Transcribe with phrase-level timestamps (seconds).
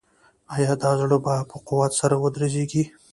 [0.55, 2.83] آیا دا زړه به په قوت سره ودرزیږي؟